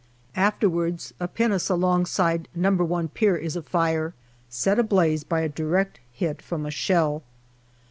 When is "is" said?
3.35-3.55